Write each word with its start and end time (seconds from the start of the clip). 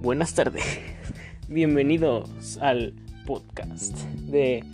buenas 0.00 0.34
tardes. 0.34 0.64
Bienvenidos 1.48 2.58
al 2.58 2.94
podcast 3.26 3.96
de 4.30 4.64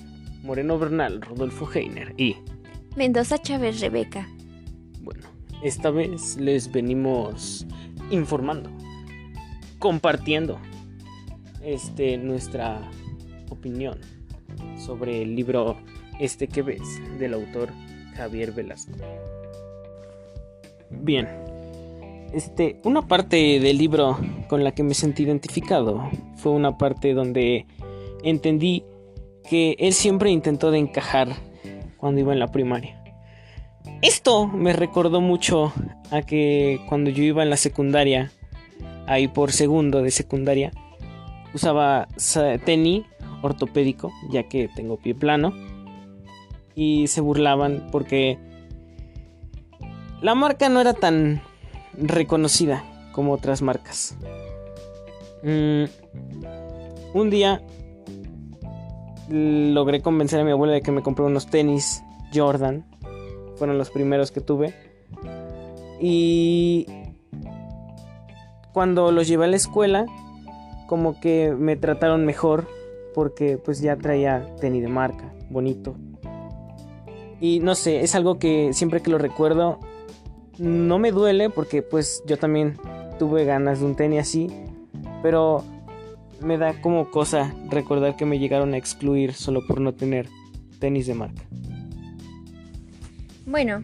Moreno 0.43 0.79
Bernal, 0.79 1.21
Rodolfo 1.21 1.69
Heiner 1.73 2.15
y 2.17 2.37
Mendoza 2.97 3.39
Chávez 3.39 3.81
Rebeca. 3.81 4.29
Bueno, 5.03 5.25
esta 5.63 5.91
vez 5.91 6.37
les 6.37 6.71
venimos 6.71 7.67
informando, 8.11 8.71
compartiendo 9.79 10.59
este 11.63 12.17
nuestra 12.19 12.81
opinión 13.51 13.99
sobre 14.79 15.23
el 15.23 15.35
libro 15.35 15.77
Este 16.21 16.47
que 16.47 16.63
ves 16.63 17.01
del 17.19 17.35
autor 17.35 17.71
Javier 18.15 18.53
Velasco. 18.53 18.93
Bien, 20.91 21.27
este, 22.33 22.81
una 22.85 23.07
parte 23.07 23.61
del 23.61 23.79
libro 23.79 24.19
con 24.49 24.65
la 24.65 24.73
que 24.73 24.83
me 24.83 24.95
sentí 24.95 25.23
identificado 25.23 26.09
fue 26.37 26.53
una 26.53 26.79
parte 26.79 27.15
donde 27.15 27.67
entendí 28.23 28.85
que 29.49 29.77
él 29.79 29.93
siempre 29.93 30.31
intentó 30.31 30.71
de 30.71 30.79
encajar 30.79 31.29
cuando 31.97 32.21
iba 32.21 32.33
en 32.33 32.39
la 32.39 32.49
primaria. 32.49 33.03
Esto 34.03 34.47
me 34.47 34.73
recordó 34.73 35.21
mucho 35.21 35.73
a 36.11 36.23
que 36.23 36.81
cuando 36.89 37.11
yo 37.11 37.23
iba 37.23 37.43
en 37.43 37.51
la 37.51 37.57
secundaria, 37.57 38.33
ahí 39.07 39.29
por 39.29 39.53
segundo 39.53 40.03
de 40.03 40.11
secundaria, 40.11 40.73
usaba 41.55 42.09
tenis 42.65 43.05
ortopédico, 43.43 44.13
ya 44.31 44.43
que 44.45 44.69
tengo 44.75 44.97
pie 44.97 45.15
plano, 45.15 45.55
y 46.75 47.07
se 47.07 47.21
burlaban 47.21 47.89
porque 47.91 48.39
la 50.21 50.35
marca 50.35 50.69
no 50.69 50.81
era 50.81 50.93
tan 50.93 51.43
reconocida 51.99 52.85
como 53.13 53.33
otras 53.33 53.63
marcas. 53.63 54.17
Mm, 55.43 55.85
un 57.15 57.31
día 57.31 57.63
logré 59.29 60.03
convencer 60.03 60.41
a 60.41 60.45
mi 60.45 60.51
abuela 60.51 60.75
de 60.75 60.83
que 60.83 60.93
me 60.93 61.03
compró 61.03 61.27
unos 61.27 61.47
tenis 61.47 62.03
Jordan. 62.35 62.85
Fueron 63.57 63.79
los 63.79 63.91
primeros 63.91 64.31
que 64.31 64.41
tuve. 64.41 64.75
Y 66.01 66.87
cuando 68.73 69.11
los 69.13 69.27
llevé 69.27 69.47
a 69.47 69.49
la 69.49 69.57
escuela, 69.57 70.07
como 70.87 71.19
que 71.19 71.55
me 71.59 71.77
trataron 71.77 72.27
mejor 72.27 72.69
porque 73.15 73.57
pues 73.57 73.81
ya 73.81 73.97
traía 73.97 74.55
tenis 74.61 74.83
de 74.83 74.89
marca, 74.89 75.33
bonito. 75.49 75.97
Y 77.41 77.61
no 77.61 77.75
sé, 77.75 78.01
es 78.01 78.15
algo 78.15 78.39
que 78.39 78.73
siempre 78.73 79.01
que 79.01 79.11
lo 79.11 79.19
recuerdo 79.19 79.81
no 80.59 80.99
me 80.99 81.13
duele 81.13 81.51
porque 81.51 81.83
pues 81.83 82.23
yo 82.27 82.39
también 82.39 82.79
tuve 83.19 83.45
ganas 83.45 83.81
de 83.81 83.87
un 83.87 83.97
tenis 83.97 84.21
así, 84.21 84.49
pero 85.23 85.65
me 86.41 86.59
da 86.59 86.81
como 86.81 87.11
cosa 87.11 87.55
recordar 87.69 88.17
que 88.17 88.27
me 88.27 88.39
llegaron 88.39 88.75
a 88.75 88.77
excluir 88.77 89.33
solo 89.33 89.67
por 89.67 89.81
no 89.81 89.95
tener 89.95 90.29
tenis 90.79 91.07
de 91.07 91.15
marca. 91.15 91.43
Bueno, 93.47 93.81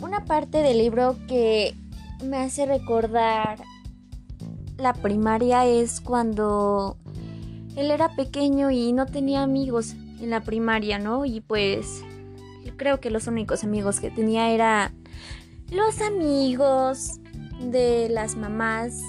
una 0.00 0.24
parte 0.24 0.58
del 0.58 0.78
libro 0.78 1.16
que 1.26 1.74
me 2.24 2.36
hace 2.38 2.66
recordar 2.66 3.58
la 4.78 4.92
primaria 4.92 5.66
es 5.66 6.00
cuando 6.00 6.96
él 7.76 7.90
era 7.90 8.14
pequeño 8.14 8.70
y 8.70 8.92
no 8.92 9.06
tenía 9.06 9.42
amigos 9.42 9.94
en 10.20 10.30
la 10.30 10.42
primaria, 10.42 10.98
¿no? 10.98 11.24
Y 11.24 11.40
pues 11.40 12.04
creo 12.76 13.00
que 13.00 13.10
los 13.10 13.26
únicos 13.26 13.64
amigos 13.64 14.00
que 14.00 14.10
tenía 14.10 14.50
era 14.50 14.92
los 15.70 16.00
amigos 16.00 17.20
de 17.60 18.08
las 18.10 18.36
mamás 18.36 19.00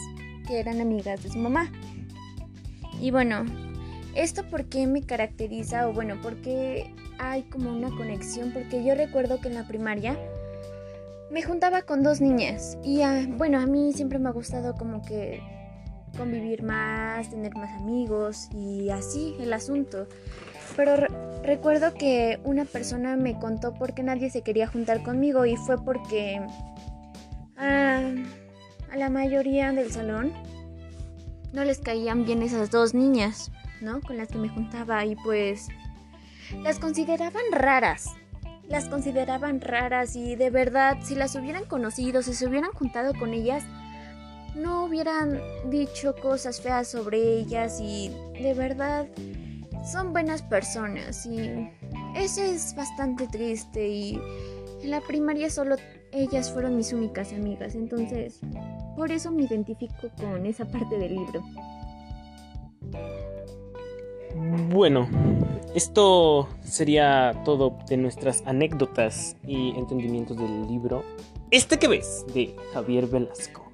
que 0.47 0.59
eran 0.59 0.81
amigas 0.81 1.23
de 1.23 1.29
su 1.29 1.38
mamá. 1.38 1.72
Y 3.00 3.12
bueno, 3.12 3.46
¿esto 4.16 4.44
por 4.50 4.66
qué 4.66 4.88
me 4.88 5.03
caracteriza? 5.03 5.88
O 5.88 5.94
bueno, 5.94 6.16
porque 6.22 6.94
hay 7.19 7.44
como 7.44 7.72
una 7.72 7.90
conexión? 7.90 8.51
Porque 8.51 8.84
yo 8.84 8.96
recuerdo 8.96 9.40
que 9.40 9.50
en 9.50 9.56
la 9.56 9.67
primaria 9.67 10.17
me 11.29 11.44
juntaba 11.44 11.81
con 11.81 12.03
dos 12.03 12.22
niñas. 12.22 12.78
Y 12.84 13.01
bueno, 13.38 13.59
a 13.59 13.66
mí 13.66 13.94
siempre 13.94 14.19
me 14.19 14.29
ha 14.29 14.31
gustado 14.31 14.75
como 14.75 15.03
que 15.03 15.41
convivir 16.17 16.63
más, 16.63 17.29
tener 17.29 17.56
más 17.56 17.72
amigos 17.79 18.50
y 18.53 18.90
así 18.90 19.35
el 19.40 19.53
asunto. 19.53 20.07
Pero 20.77 20.95
recuerdo 21.43 21.95
que 21.95 22.39
una 22.43 22.63
persona 22.63 23.17
me 23.17 23.38
contó 23.39 23.73
por 23.73 23.95
qué 23.95 24.03
nadie 24.03 24.29
se 24.29 24.43
quería 24.43 24.67
juntar 24.67 25.01
conmigo 25.01 25.45
y 25.45 25.57
fue 25.57 25.83
porque 25.83 26.39
a 27.57 28.95
la 28.95 29.09
mayoría 29.09 29.71
del 29.71 29.91
salón 29.91 30.31
no 31.51 31.63
les 31.63 31.79
caían 31.79 32.25
bien 32.25 32.43
esas 32.43 32.69
dos 32.69 32.93
niñas, 32.93 33.51
¿no? 33.81 34.01
Con 34.01 34.17
las 34.17 34.27
que 34.27 34.37
me 34.37 34.49
juntaba 34.49 35.03
y 35.03 35.16
pues 35.16 35.67
las 36.61 36.77
consideraban 36.77 37.43
raras. 37.51 38.11
Las 38.69 38.87
consideraban 38.87 39.61
raras 39.61 40.16
y 40.16 40.35
de 40.35 40.51
verdad 40.51 40.97
si 41.01 41.16
las 41.16 41.35
hubieran 41.35 41.66
conocido, 41.66 42.21
si 42.21 42.35
se 42.35 42.45
hubieran 42.45 42.71
juntado 42.71 43.13
con 43.17 43.33
ellas, 43.33 43.63
no 44.53 44.85
hubieran 44.85 45.41
dicho 45.71 46.16
cosas 46.16 46.61
feas 46.61 46.87
sobre 46.87 47.39
ellas 47.39 47.79
y 47.81 48.11
de 48.39 48.53
verdad 48.53 49.07
son 49.85 50.13
buenas 50.13 50.41
personas 50.41 51.25
y 51.25 51.69
eso 52.15 52.41
es 52.41 52.75
bastante 52.75 53.27
triste 53.27 53.88
y 53.88 54.21
en 54.83 54.91
la 54.91 55.01
primaria 55.01 55.49
solo 55.49 55.75
ellas 56.11 56.51
fueron 56.51 56.77
mis 56.77 56.93
únicas 56.93 57.33
amigas, 57.33 57.75
entonces 57.75 58.39
por 58.95 59.11
eso 59.11 59.31
me 59.31 59.43
identifico 59.43 60.09
con 60.19 60.45
esa 60.45 60.66
parte 60.66 60.97
del 60.97 61.16
libro. 61.16 61.43
Bueno, 64.69 65.07
esto 65.73 66.47
sería 66.61 67.33
todo 67.43 67.77
de 67.87 67.97
nuestras 67.97 68.43
anécdotas 68.45 69.35
y 69.45 69.71
entendimientos 69.71 70.37
del 70.37 70.67
libro. 70.67 71.03
Este 71.51 71.79
que 71.79 71.87
ves, 71.87 72.25
de 72.33 72.55
Javier 72.73 73.07
Velasco. 73.07 73.71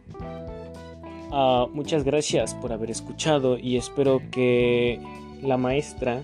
Ah, 1.31 1.67
muchas 1.71 2.03
gracias 2.03 2.53
por 2.55 2.71
haber 2.71 2.91
escuchado 2.91 3.57
y 3.57 3.77
espero 3.77 4.21
que 4.31 4.99
la 5.43 5.57
maestra 5.57 6.23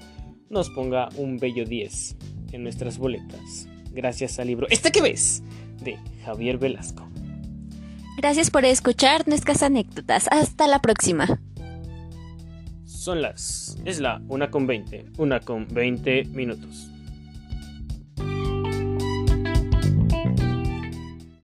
nos 0.49 0.69
ponga 0.69 1.09
un 1.17 1.37
bello 1.37 1.65
10 1.65 2.15
en 2.53 2.63
nuestras 2.63 2.97
boletas. 2.97 3.67
Gracias 3.91 4.39
al 4.39 4.47
libro 4.47 4.67
Este 4.69 4.91
que 4.91 5.01
ves 5.01 5.43
de 5.83 5.97
Javier 6.23 6.57
Velasco. 6.57 7.07
Gracias 8.17 8.51
por 8.51 8.65
escuchar 8.65 9.27
nuestras 9.27 9.63
anécdotas. 9.63 10.27
Hasta 10.29 10.67
la 10.67 10.79
próxima. 10.79 11.39
Son 12.85 13.21
las. 13.21 13.77
Es 13.85 13.99
la 13.99 14.21
una 14.27 14.51
con 14.51 14.67
20. 14.67 15.05
Una 15.17 15.39
con 15.39 15.67
20 15.67 16.25
minutos. 16.25 16.88